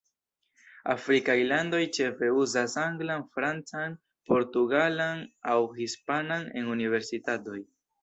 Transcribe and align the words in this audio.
Afrikaj 0.93 1.35
landoj 1.51 1.81
ĉefe 1.97 2.31
uzas 2.45 2.75
anglan, 2.85 3.27
francan, 3.37 3.95
portugalan, 4.33 5.25
aŭ 5.55 5.63
hispanan 5.81 6.53
en 6.61 6.77
universitatoj. 6.79 7.65